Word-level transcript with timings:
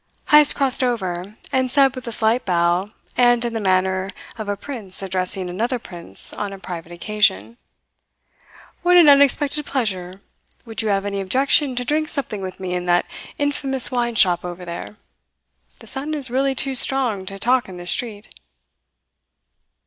Heyst 0.29 0.55
crossed 0.55 0.83
over, 0.83 1.37
and 1.51 1.69
said 1.69 1.93
with 1.93 2.07
a 2.07 2.11
slight 2.11 2.43
bow, 2.43 2.87
and 3.15 3.45
in 3.45 3.53
the 3.53 3.59
manner 3.59 4.09
of 4.35 4.49
a 4.49 4.57
prince 4.57 5.03
addressing 5.03 5.47
another 5.47 5.77
prince 5.77 6.33
on 6.33 6.51
a 6.51 6.57
private 6.57 6.91
occasion: 6.91 7.57
"What 8.81 8.97
an 8.97 9.07
unexpected 9.07 9.63
pleasure. 9.67 10.19
Would 10.65 10.81
you 10.81 10.87
have 10.87 11.05
any 11.05 11.21
objection 11.21 11.75
to 11.75 11.85
drink 11.85 12.07
something 12.09 12.41
with 12.41 12.59
me 12.59 12.73
in 12.73 12.87
that 12.87 13.05
infamous 13.37 13.91
wine 13.91 14.15
shop 14.15 14.43
over 14.43 14.65
there? 14.65 14.95
The 15.77 15.85
sun 15.85 16.15
is 16.15 16.31
really 16.31 16.55
too 16.55 16.73
strong 16.73 17.27
to 17.27 17.37
talk 17.37 17.69
in 17.69 17.77
the 17.77 17.85
street." 17.85 18.29